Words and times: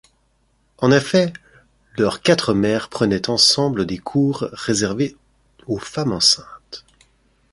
En 0.79 0.89
effet, 0.89 1.31
leurs 1.95 2.23
quatre 2.23 2.55
mères 2.55 2.89
prenaient 2.89 3.29
ensemble 3.29 3.85
des 3.85 3.99
cours 3.99 4.49
réservés 4.51 5.15
aux 5.67 5.77
femmes 5.77 6.13
enceintes. 6.13 6.83